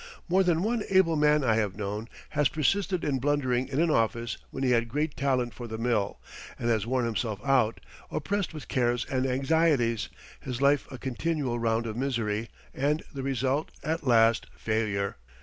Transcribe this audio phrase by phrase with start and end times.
[0.27, 4.39] More than one able man I have known has persisted in blundering in an office
[4.49, 6.19] when he had great talent for the mill,
[6.57, 10.09] and has worn himself out, oppressed with cares and anxieties,
[10.39, 15.17] his life a continual round of misery, and the result at last failure.